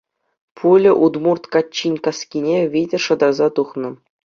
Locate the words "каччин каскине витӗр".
1.53-3.01